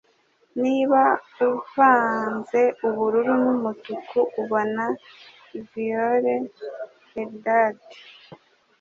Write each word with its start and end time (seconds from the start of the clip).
Niba 0.61 1.01
uvanze 1.49 2.61
ubururu 2.87 3.33
n'umutuku, 3.43 4.17
ubona 4.41 4.83
violet. 5.69 6.53
(Eldad) 7.21 7.77